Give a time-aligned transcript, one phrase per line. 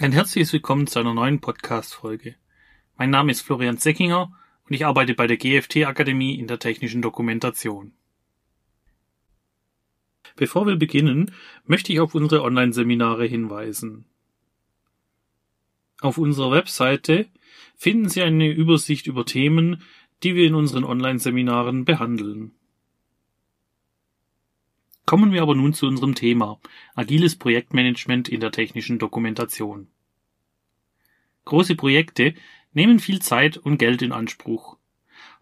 [0.00, 2.36] Ein herzliches Willkommen zu einer neuen Podcast-Folge.
[2.96, 4.32] Mein Name ist Florian Seckinger
[4.64, 7.90] und ich arbeite bei der GFT Akademie in der technischen Dokumentation.
[10.36, 11.32] Bevor wir beginnen,
[11.66, 14.04] möchte ich auf unsere Online-Seminare hinweisen.
[16.00, 17.26] Auf unserer Webseite
[17.74, 19.82] finden Sie eine Übersicht über Themen,
[20.22, 22.52] die wir in unseren Online-Seminaren behandeln.
[25.08, 26.60] Kommen wir aber nun zu unserem Thema
[26.94, 29.88] agiles Projektmanagement in der technischen Dokumentation.
[31.46, 32.34] Große Projekte
[32.74, 34.76] nehmen viel Zeit und Geld in Anspruch.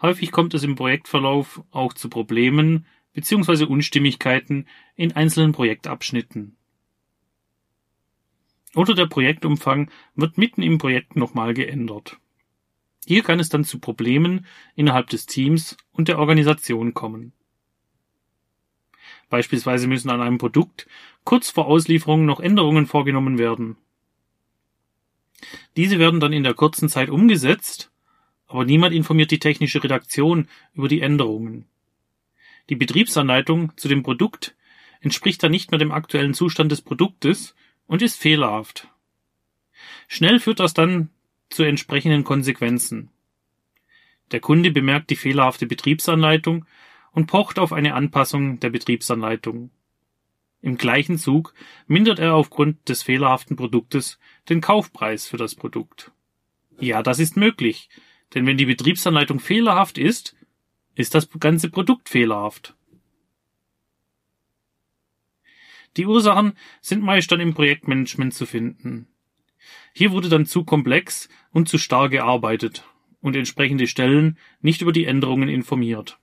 [0.00, 3.64] Häufig kommt es im Projektverlauf auch zu Problemen bzw.
[3.64, 6.56] Unstimmigkeiten in einzelnen Projektabschnitten.
[8.76, 12.18] Oder der Projektumfang wird mitten im Projekt nochmal geändert.
[13.04, 17.32] Hier kann es dann zu Problemen innerhalb des Teams und der Organisation kommen.
[19.28, 20.86] Beispielsweise müssen an einem Produkt
[21.24, 23.76] kurz vor Auslieferung noch Änderungen vorgenommen werden.
[25.76, 27.90] Diese werden dann in der kurzen Zeit umgesetzt,
[28.46, 31.66] aber niemand informiert die technische Redaktion über die Änderungen.
[32.68, 34.54] Die Betriebsanleitung zu dem Produkt
[35.01, 37.54] entspricht dann nicht mehr dem aktuellen Zustand des Produktes
[37.86, 38.88] und ist fehlerhaft.
[40.08, 41.10] Schnell führt das dann
[41.51, 43.10] zu entsprechenden Konsequenzen.
[44.32, 46.66] Der Kunde bemerkt die fehlerhafte Betriebsanleitung
[47.16, 49.70] und pocht auf eine Anpassung der Betriebsanleitung.
[50.60, 51.54] Im gleichen Zug
[51.86, 54.18] mindert er aufgrund des fehlerhaften Produktes
[54.50, 56.12] den Kaufpreis für das Produkt.
[56.78, 57.88] Ja, das ist möglich,
[58.34, 60.36] denn wenn die Betriebsanleitung fehlerhaft ist,
[60.95, 62.74] ist das ganze Produkt fehlerhaft.
[65.97, 69.08] Die Ursachen sind meist dann im Projektmanagement zu finden.
[69.94, 72.84] Hier wurde dann zu komplex und zu starr gearbeitet
[73.22, 76.19] und entsprechende Stellen nicht über die Änderungen informiert.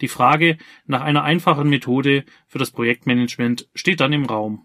[0.00, 4.64] Die Frage nach einer einfachen Methode für das Projektmanagement steht dann im Raum.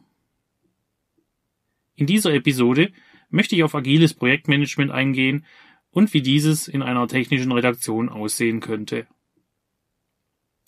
[1.95, 2.91] In dieser Episode
[3.29, 5.45] möchte ich auf agiles Projektmanagement eingehen
[5.91, 9.07] und wie dieses in einer technischen Redaktion aussehen könnte.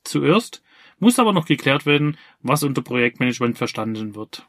[0.03, 0.63] Zuerst
[0.99, 4.47] muss aber noch geklärt werden, was unter Projektmanagement verstanden wird.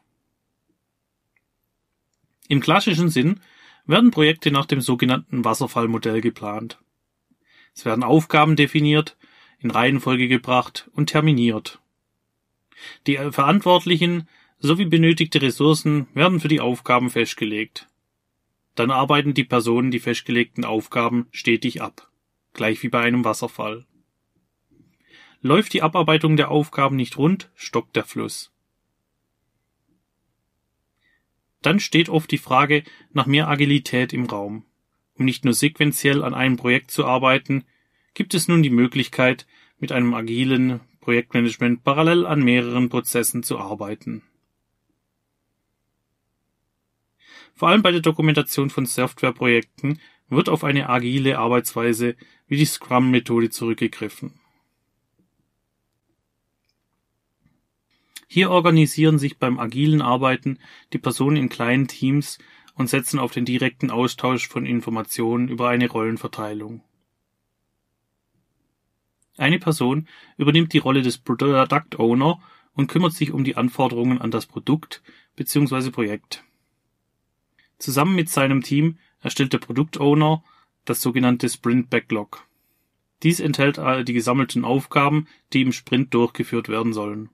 [2.48, 3.40] Im klassischen Sinn
[3.86, 6.78] werden Projekte nach dem sogenannten Wasserfallmodell geplant.
[7.74, 9.16] Es werden Aufgaben definiert,
[9.58, 11.80] in Reihenfolge gebracht und terminiert.
[13.06, 14.28] Die Verantwortlichen
[14.58, 17.88] sowie benötigte Ressourcen werden für die Aufgaben festgelegt.
[18.74, 22.10] Dann arbeiten die Personen die festgelegten Aufgaben stetig ab,
[22.52, 23.86] gleich wie bei einem Wasserfall.
[25.40, 28.52] Läuft die Abarbeitung der Aufgaben nicht rund, stockt der Fluss.
[31.62, 34.64] Dann steht oft die Frage nach mehr Agilität im Raum.
[35.14, 37.64] Um nicht nur sequenziell an einem Projekt zu arbeiten,
[38.16, 39.46] gibt es nun die Möglichkeit,
[39.78, 44.22] mit einem agilen Projektmanagement parallel an mehreren Prozessen zu arbeiten.
[47.54, 50.00] Vor allem bei der Dokumentation von Softwareprojekten
[50.30, 52.16] wird auf eine agile Arbeitsweise
[52.48, 54.32] wie die Scrum-Methode zurückgegriffen.
[58.26, 60.58] Hier organisieren sich beim agilen Arbeiten
[60.94, 62.38] die Personen in kleinen Teams
[62.74, 66.82] und setzen auf den direkten Austausch von Informationen über eine Rollenverteilung.
[69.36, 70.08] Eine Person
[70.38, 72.40] übernimmt die Rolle des Product Owner
[72.72, 75.02] und kümmert sich um die Anforderungen an das Produkt
[75.36, 75.90] bzw.
[75.90, 76.42] Projekt.
[77.78, 80.42] Zusammen mit seinem Team erstellt der Product Owner
[80.84, 82.46] das sogenannte Sprint Backlog.
[83.22, 87.30] Dies enthält die gesammelten Aufgaben, die im Sprint durchgeführt werden sollen.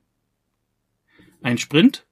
[1.41, 2.05] Ein Sprint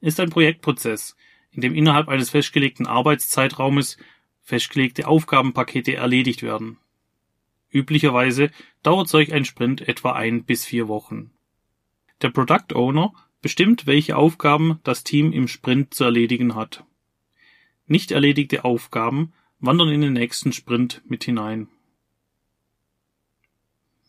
[0.00, 1.16] ist ein Projektprozess,
[1.50, 3.96] in dem innerhalb eines festgelegten Arbeitszeitraumes
[4.42, 6.78] festgelegte Aufgabenpakete erledigt werden
[7.76, 8.50] Üblicherweise
[8.82, 11.32] dauert solch ein Sprint etwa ein bis vier Wochen.
[12.22, 16.84] Der Product Owner bestimmt, welche Aufgaben das Team im Sprint zu erledigen hat.
[17.86, 21.68] Nicht erledigte Aufgaben wandern in den nächsten Sprint mit hinein.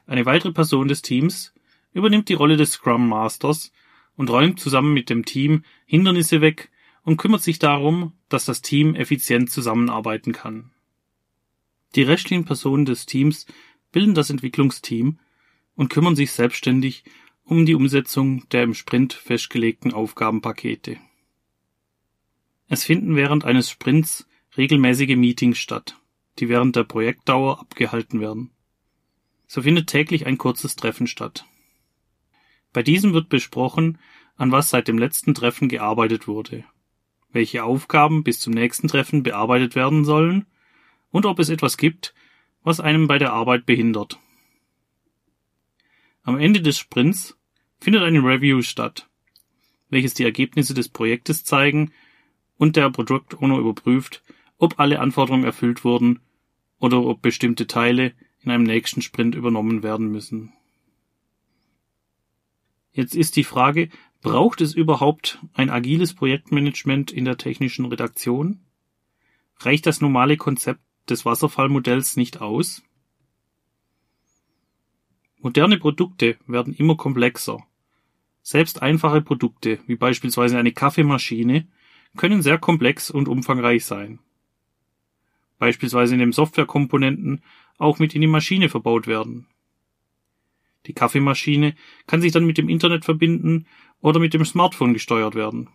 [0.06, 1.54] Eine weitere Person des Teams
[1.92, 3.74] übernimmt die Rolle des Scrum Masters
[4.16, 6.72] und räumt zusammen mit dem Team Hindernisse weg
[7.04, 10.72] und kümmert sich darum, dass das Team effizient zusammenarbeiten kann.
[11.96, 13.46] Die restlichen Personen des Teams
[13.98, 15.18] bilden das Entwicklungsteam
[15.74, 17.04] und kümmern sich selbstständig
[17.44, 20.98] um die Umsetzung der im Sprint festgelegten Aufgabenpakete.
[22.68, 26.00] Es finden während eines Sprints regelmäßige Meetings statt,
[26.38, 28.52] die während der Projektdauer abgehalten werden.
[29.48, 31.46] So findet täglich ein kurzes Treffen statt.
[32.74, 33.98] Bei diesem wird besprochen,
[34.36, 36.66] an was seit dem letzten Treffen gearbeitet wurde,
[37.32, 40.46] welche Aufgaben bis zum nächsten Treffen bearbeitet werden sollen
[41.10, 42.14] und ob es etwas gibt,
[42.68, 44.20] was einem bei der Arbeit behindert.
[46.24, 47.40] Am Ende des Sprints
[47.80, 49.08] findet eine Review statt,
[49.90, 51.94] welches die Ergebnisse des Projektes zeigen
[52.58, 54.22] und der Product Owner überprüft,
[54.58, 56.20] ob alle Anforderungen erfüllt wurden
[56.78, 58.12] oder ob bestimmte Teile
[58.42, 60.52] in einem nächsten Sprint übernommen werden müssen.
[62.92, 63.88] Jetzt ist die Frage,
[64.22, 68.60] braucht es überhaupt ein agiles Projektmanagement in der technischen Redaktion?
[69.60, 72.84] Reicht das normale Konzept des Wasserfallmodells nicht aus?
[75.40, 77.66] Moderne Produkte werden immer komplexer.
[78.42, 81.68] Selbst einfache Produkte, wie beispielsweise eine Kaffeemaschine,
[82.16, 84.20] können sehr komplex und umfangreich sein.
[85.60, 87.42] Beispielsweise indem Softwarekomponenten
[87.78, 89.48] auch mit in die Maschine verbaut werden.
[90.86, 91.76] Die Kaffeemaschine
[92.08, 93.68] kann sich dann mit dem Internet verbinden
[94.00, 95.70] oder mit dem Smartphone gesteuert werden.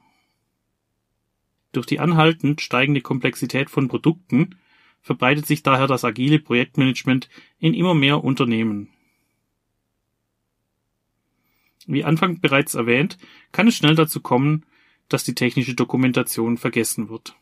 [1.73, 4.56] Durch die anhaltend steigende Komplexität von Produkten
[5.02, 7.28] verbreitet sich daher das agile Projektmanagement
[7.58, 8.88] in immer mehr Unternehmen.
[11.87, 13.19] Wie Anfang bereits erwähnt,
[13.50, 14.64] kann es schnell dazu kommen,
[15.08, 17.34] dass die technische Dokumentation vergessen wird.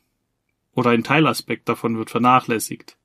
[0.72, 2.96] Oder ein Teilaspekt davon wird vernachlässigt.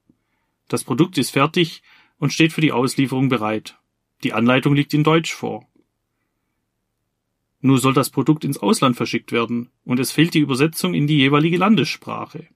[0.67, 1.83] Das Produkt ist fertig
[2.17, 3.77] und steht für die Auslieferung bereit.
[4.23, 5.67] Die Anleitung liegt in Deutsch vor.
[7.59, 11.17] Nur soll das Produkt ins Ausland verschickt werden und es fehlt die Übersetzung in die
[11.17, 12.47] jeweilige Landessprache.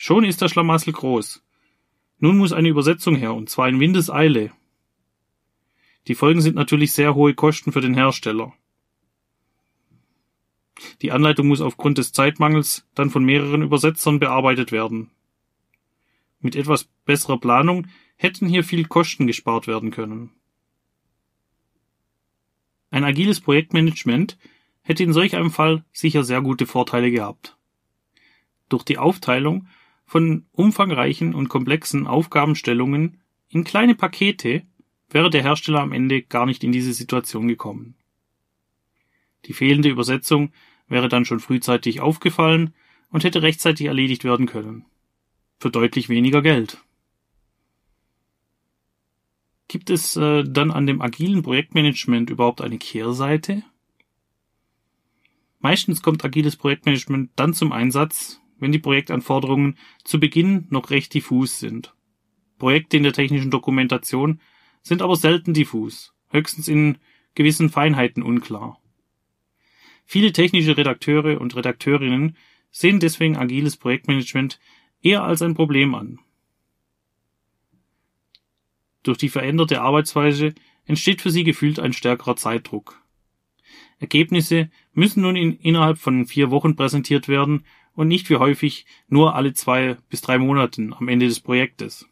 [0.00, 1.42] Schon ist der Schlamassel groß.
[2.20, 4.52] Nun muss eine Übersetzung her, und zwar in Windeseile.
[6.06, 8.54] Die Folgen sind natürlich sehr hohe Kosten für den Hersteller.
[11.02, 15.10] Die Anleitung muss aufgrund des Zeitmangels dann von mehreren Übersetzern bearbeitet werden.
[16.38, 20.30] Mit etwas besserer Planung hätten hier viel Kosten gespart werden können.
[22.90, 24.38] Ein agiles Projektmanagement
[24.82, 27.56] hätte in solch einem Fall sicher sehr gute Vorteile gehabt.
[28.68, 29.66] Durch die Aufteilung
[30.08, 33.20] von umfangreichen und komplexen Aufgabenstellungen
[33.50, 34.62] in kleine Pakete
[35.10, 37.94] wäre der Hersteller am Ende gar nicht in diese Situation gekommen.
[39.44, 40.50] Die fehlende Übersetzung
[40.88, 42.74] wäre dann schon frühzeitig aufgefallen
[43.10, 44.86] und hätte rechtzeitig erledigt werden können.
[45.60, 46.78] Für deutlich weniger Geld.
[49.68, 53.62] Gibt es äh, dann an dem agilen Projektmanagement überhaupt eine Kehrseite?
[55.58, 61.60] Meistens kommt agiles Projektmanagement dann zum Einsatz, wenn die Projektanforderungen zu Beginn noch recht diffus
[61.60, 61.94] sind.
[62.58, 64.40] Projekte in der technischen Dokumentation
[64.82, 66.98] sind aber selten diffus, höchstens in
[67.34, 68.80] gewissen Feinheiten unklar.
[70.04, 72.36] Viele technische Redakteure und Redakteurinnen
[72.70, 74.58] sehen deswegen agiles Projektmanagement
[75.02, 76.18] eher als ein Problem an.
[79.02, 80.54] Durch die veränderte Arbeitsweise
[80.84, 83.02] entsteht für sie gefühlt ein stärkerer Zeitdruck.
[83.98, 87.64] Ergebnisse müssen nun in, innerhalb von vier Wochen präsentiert werden
[87.98, 92.08] und nicht wie häufig nur alle zwei bis drei Monaten am Ende des Projektes.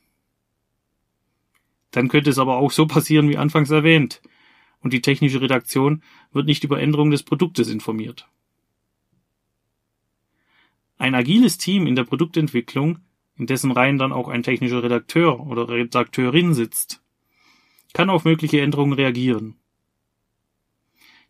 [1.93, 4.21] Dann könnte es aber auch so passieren wie anfangs erwähnt,
[4.81, 6.03] und die technische Redaktion
[6.33, 8.29] wird nicht über Änderungen des Produktes informiert.
[10.99, 12.99] Ein agiles Team in der Produktentwicklung,
[13.37, 17.01] in dessen Reihen dann auch ein technischer Redakteur oder Redakteurin sitzt,
[17.93, 19.55] kann auf mögliche Änderungen reagieren.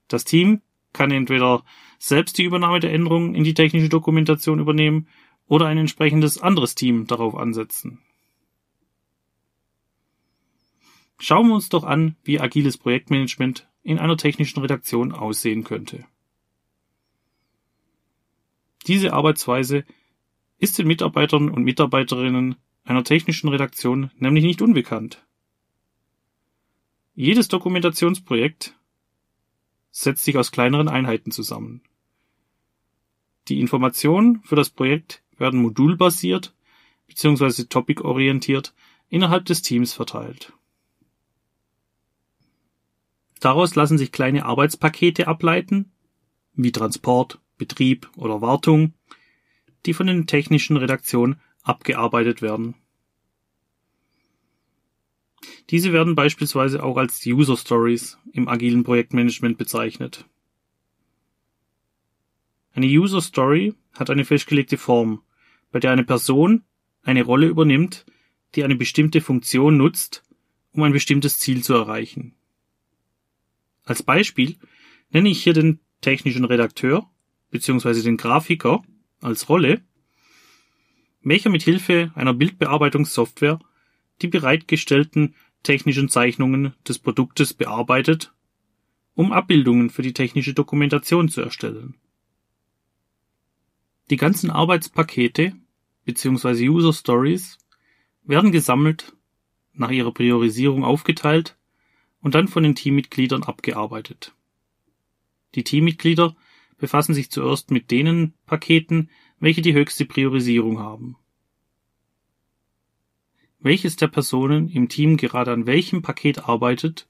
[0.08, 0.62] Das Team
[0.94, 1.62] kann entweder
[1.98, 5.08] selbst die Übernahme der Änderungen in die technische Dokumentation übernehmen
[5.46, 8.00] oder ein entsprechendes anderes Team darauf ansetzen.
[11.19, 16.04] Schauen wir uns doch an, wie agiles Projektmanagement in einer technischen Redaktion aussehen könnte.
[18.86, 19.84] Diese Arbeitsweise
[20.58, 25.24] ist den Mitarbeitern und Mitarbeiterinnen einer technischen Redaktion nämlich nicht unbekannt.
[27.15, 28.76] Jedes Dokumentationsprojekt
[29.98, 31.81] setzt sich aus kleineren Einheiten zusammen.
[33.48, 36.55] Die Informationen für das Projekt werden modulbasiert
[37.06, 37.65] bzw.
[37.65, 38.74] topicorientiert
[39.08, 40.53] innerhalb des Teams verteilt.
[43.41, 45.93] Daraus lassen sich kleine Arbeitspakete ableiten,
[46.53, 48.93] wie Transport, Betrieb oder Wartung,
[49.86, 52.74] die von den technischen Redaktionen abgearbeitet werden.
[55.70, 60.25] Diese werden beispielsweise auch als User Stories im agilen Projektmanagement bezeichnet.
[62.73, 65.23] Eine User Story hat eine festgelegte Form,
[65.73, 66.65] bei der eine Person
[67.03, 68.06] eine Rolle übernimmt,
[68.55, 70.23] die eine bestimmte Funktion nutzt,
[70.73, 72.35] um ein bestimmtes Ziel zu erreichen.
[73.85, 74.56] Als Beispiel
[75.11, 77.11] nenne ich hier den technischen Redakteur
[77.51, 78.03] bzw.
[78.03, 78.85] den Grafiker
[79.20, 79.81] als Rolle,
[81.23, 83.58] welcher mit Hilfe einer Bildbearbeitungssoftware
[84.23, 85.35] die bereitgestellten
[85.67, 88.32] technischen Zeichnungen des Produktes bearbeitet,
[89.15, 91.96] um Abbildungen für die technische Dokumentation zu erstellen.
[94.08, 95.55] Die ganzen Arbeitspakete
[96.05, 96.69] bzw.
[96.69, 97.58] User Stories
[98.23, 99.13] werden gesammelt,
[99.73, 101.56] nach ihrer Priorisierung aufgeteilt
[102.20, 104.32] und dann von den Teammitgliedern abgearbeitet.
[105.55, 106.37] Die Teammitglieder
[106.79, 111.17] befassen sich zuerst mit denen Paketen, welche die höchste Priorisierung haben.
[113.58, 117.06] Welches der Personen im Team gerade an welchem Paket arbeitet,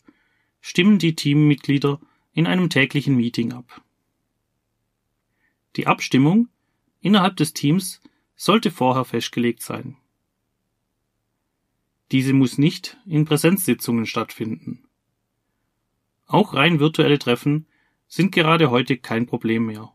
[0.61, 2.01] stimmen die Teammitglieder
[2.33, 3.83] in einem täglichen Meeting ab.
[5.77, 6.49] Die Abstimmung
[7.01, 8.01] innerhalb des Teams
[8.35, 9.97] sollte vorher festgelegt sein.
[12.13, 14.85] Diese muss nicht in Präsenzsitzungen stattfinden.
[16.27, 17.67] Auch rein virtuelle Treffen
[18.09, 19.93] sind gerade heute kein Problem mehr.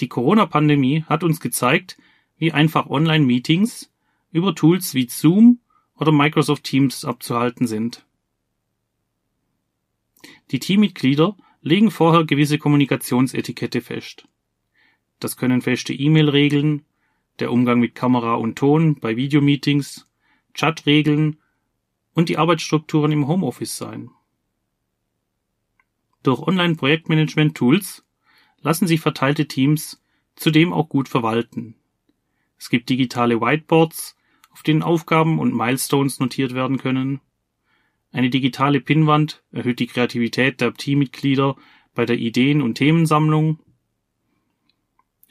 [0.00, 1.96] Die Corona-Pandemie hat uns gezeigt,
[2.36, 3.90] wie einfach Online-Meetings
[4.32, 5.60] über Tools wie Zoom
[5.94, 8.04] oder Microsoft Teams abzuhalten sind.
[10.50, 14.28] Die Teammitglieder legen vorher gewisse Kommunikationsetikette fest.
[15.18, 16.84] Das können feste E-Mail-Regeln,
[17.38, 20.06] der Umgang mit Kamera und Ton bei Videomeetings,
[20.54, 21.38] Chatregeln
[22.14, 24.10] und die Arbeitsstrukturen im Homeoffice sein.
[26.22, 28.04] Durch Online-Projektmanagement-Tools
[28.60, 30.02] lassen sich verteilte Teams
[30.34, 31.76] zudem auch gut verwalten.
[32.58, 34.16] Es gibt digitale Whiteboards,
[34.50, 37.20] auf denen Aufgaben und Milestones notiert werden können.
[38.12, 41.56] Eine digitale Pinnwand erhöht die Kreativität der Teammitglieder
[41.94, 43.60] bei der Ideen- und Themensammlung.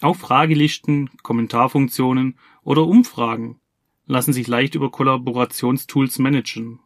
[0.01, 3.59] Auch Fragelisten, Kommentarfunktionen oder Umfragen
[4.05, 6.79] lassen sich leicht über Kollaborationstools managen.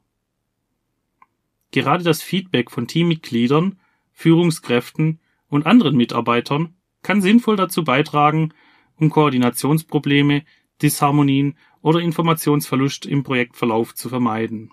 [1.72, 3.79] Gerade das Feedback von Teammitgliedern
[4.12, 8.53] Führungskräften und anderen Mitarbeitern kann sinnvoll dazu beitragen,
[9.00, 10.44] um Koordinationsprobleme,
[10.82, 14.72] Disharmonien oder Informationsverlust im Projektverlauf zu vermeiden.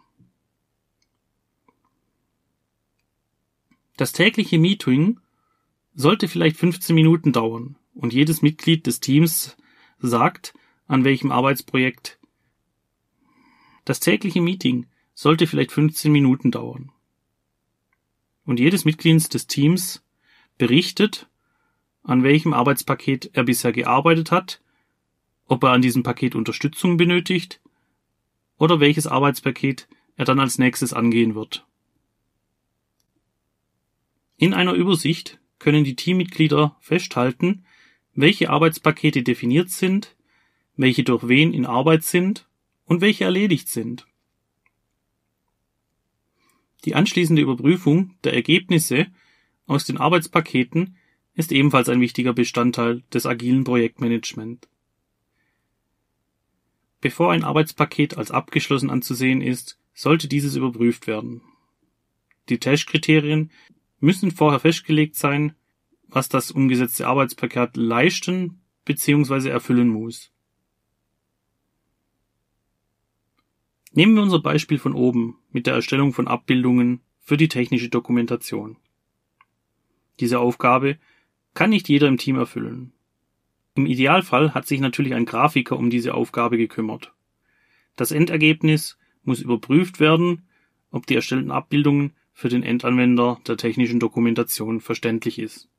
[3.96, 5.20] Das tägliche Meeting
[5.94, 9.56] sollte vielleicht 15 Minuten dauern und jedes Mitglied des Teams
[9.98, 10.54] sagt,
[10.86, 12.18] an welchem Arbeitsprojekt.
[13.84, 16.92] Das tägliche Meeting sollte vielleicht 15 Minuten dauern
[18.44, 20.04] und jedes Mitglied des Teams
[20.58, 21.28] berichtet,
[22.06, 24.62] an welchem Arbeitspaket er bisher gearbeitet hat,
[25.46, 27.60] ob er an diesem Paket Unterstützung benötigt
[28.58, 31.66] oder welches Arbeitspaket er dann als nächstes angehen wird.
[34.36, 37.64] In einer Übersicht können die Teammitglieder festhalten,
[38.14, 40.14] welche Arbeitspakete definiert sind,
[40.76, 42.46] welche durch wen in Arbeit sind
[42.84, 44.06] und welche erledigt sind.
[46.84, 49.08] Die anschließende Überprüfung der Ergebnisse
[49.66, 50.96] aus den Arbeitspaketen
[51.36, 54.66] ist ebenfalls ein wichtiger Bestandteil des agilen Projektmanagement.
[57.00, 61.42] Bevor ein Arbeitspaket als abgeschlossen anzusehen ist, sollte dieses überprüft werden.
[62.48, 63.50] Die Testkriterien
[64.00, 65.54] müssen vorher festgelegt sein,
[66.08, 69.50] was das umgesetzte Arbeitspaket leisten bzw.
[69.50, 70.32] erfüllen muss.
[73.92, 78.76] Nehmen wir unser Beispiel von oben mit der Erstellung von Abbildungen für die technische Dokumentation.
[80.20, 80.98] Diese Aufgabe
[81.56, 82.92] kann nicht jeder im Team erfüllen.
[83.74, 87.14] Im Idealfall hat sich natürlich ein Grafiker um diese Aufgabe gekümmert.
[87.96, 90.46] Das Endergebnis muss überprüft werden,
[90.90, 95.70] ob die erstellten Abbildungen für den Endanwender der technischen Dokumentation verständlich ist.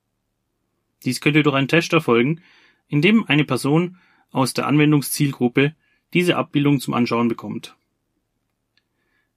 [1.04, 2.40] Dies könnte durch einen Test erfolgen,
[2.88, 3.98] in dem eine Person
[4.32, 5.76] aus der Anwendungszielgruppe
[6.12, 7.76] diese Abbildung zum Anschauen bekommt.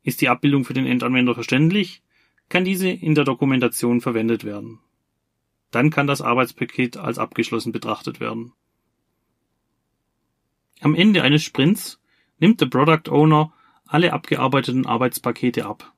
[0.02, 2.02] Ist die Abbildung für den Endanwender verständlich,
[2.50, 4.80] kann diese in der Dokumentation verwendet werden.
[5.72, 8.54] Dann kann das Arbeitspaket als abgeschlossen betrachtet werden.
[10.82, 12.00] Am Ende eines Sprints
[12.40, 13.54] nimmt der Product Owner
[13.86, 15.94] alle abgearbeiteten Arbeitspakete ab.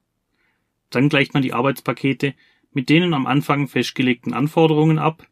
[0.90, 2.36] Dann gleicht man die Arbeitspakete
[2.74, 5.28] mit denen am Anfang festgelegten Anforderungen ab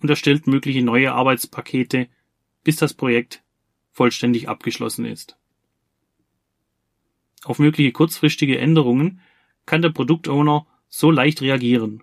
[0.00, 2.08] und erstellt mögliche neue Arbeitspakete,
[2.64, 3.42] bis das Projekt
[3.92, 5.36] vollständig abgeschlossen ist.
[7.44, 9.20] Auf mögliche kurzfristige Änderungen
[9.66, 12.02] kann der Produktowner so leicht reagieren.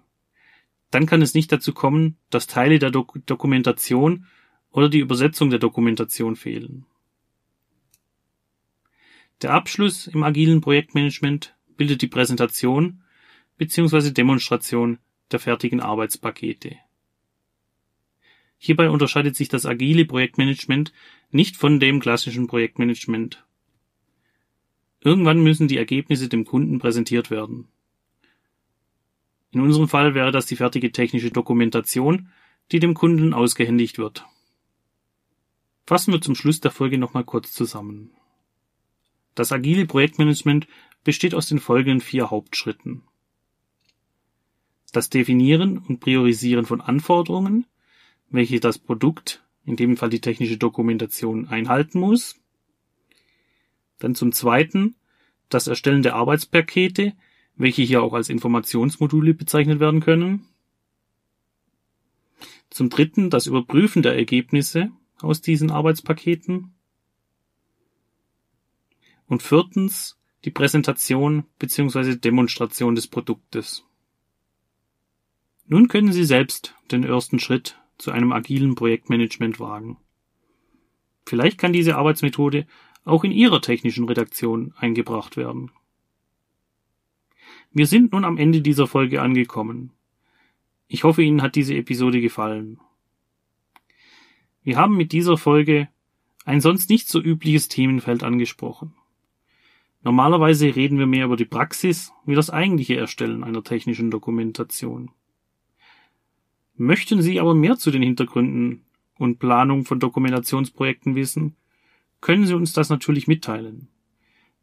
[0.91, 4.27] Dann kann es nicht dazu kommen, dass Teile der Dok Dokumentation
[4.71, 6.85] oder die Übersetzung der Dokumentation fehlen.
[9.41, 13.03] Der Abschluss im agilen Projektmanagement bildet die Präsentation
[13.57, 14.11] bzw.
[14.11, 14.99] Demonstration
[15.31, 16.77] der fertigen Arbeitspakete.
[18.57, 20.93] Hierbei unterscheidet sich das agile Projektmanagement
[21.29, 23.45] nicht von dem klassischen Projektmanagement.
[25.01, 27.67] Irgendwann müssen die Ergebnisse dem Kunden präsentiert werden.
[29.51, 32.29] In unserem Fall wäre das die fertige technische Dokumentation,
[32.71, 34.25] die dem Kunden ausgehändigt wird.
[35.85, 38.11] Fassen wir zum Schluss der Folge nochmal kurz zusammen.
[39.35, 40.67] Das agile Projektmanagement
[41.03, 43.03] besteht aus den folgenden vier Hauptschritten.
[44.91, 47.65] Das Definieren und Priorisieren von Anforderungen,
[48.29, 52.39] welche das Produkt, in dem Fall die technische Dokumentation, einhalten muss.
[53.99, 54.95] Dann zum zweiten
[55.49, 57.13] das Erstellen der Arbeitspakete,
[57.57, 60.45] welche hier auch als Informationsmodule bezeichnet werden können.
[62.69, 66.73] Zum dritten das Überprüfen der Ergebnisse aus diesen Arbeitspaketen.
[69.27, 72.15] Und viertens die Präsentation bzw.
[72.15, 73.83] Demonstration des Produktes.
[75.67, 79.97] Nun können Sie selbst den ersten Schritt zu einem agilen Projektmanagement wagen.
[81.25, 82.67] Vielleicht kann diese Arbeitsmethode
[83.03, 85.71] auch in Ihrer technischen Redaktion eingebracht werden.
[87.75, 89.91] Wir sind nun am Ende dieser Folge angekommen.
[90.87, 92.79] Ich hoffe, Ihnen hat diese Episode gefallen.
[94.63, 95.89] Wir haben mit dieser Folge
[96.45, 98.93] ein sonst nicht so übliches Themenfeld angesprochen.
[100.03, 105.11] Normalerweise reden wir mehr über die Praxis wie das eigentliche Erstellen einer technischen Dokumentation.
[106.77, 108.85] Möchten Sie aber mehr zu den Hintergründen
[109.17, 111.57] und Planung von Dokumentationsprojekten wissen,
[112.21, 113.89] können Sie uns das natürlich mitteilen.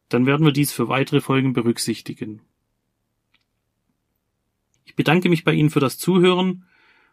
[0.08, 2.40] Dann werden wir dies für weitere Folgen berücksichtigen.
[4.84, 6.64] Ich bedanke mich bei Ihnen für das Zuhören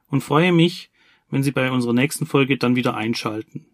[0.08, 0.92] und freue mich,
[1.30, 3.66] wenn Sie bei unserer nächsten Folge dann wieder einschalten.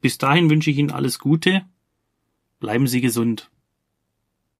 [0.00, 1.64] Bis dahin wünsche ich Ihnen alles Gute,
[2.60, 3.50] bleiben Sie gesund.